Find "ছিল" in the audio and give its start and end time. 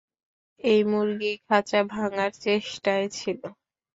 3.17-3.41